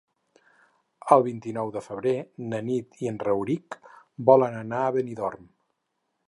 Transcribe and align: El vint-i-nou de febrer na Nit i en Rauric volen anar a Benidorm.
El 1.15 1.25
vint-i-nou 1.27 1.69
de 1.75 1.83
febrer 1.87 2.13
na 2.53 2.61
Nit 2.71 2.97
i 3.05 3.11
en 3.13 3.21
Rauric 3.27 3.79
volen 4.31 4.59
anar 4.65 4.81
a 4.87 4.97
Benidorm. 4.97 5.47